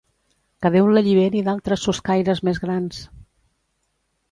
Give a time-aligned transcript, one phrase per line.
[0.65, 3.05] Que Déu l'alliberi d'altres soscaires més grans!